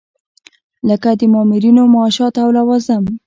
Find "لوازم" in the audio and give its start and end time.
2.57-3.03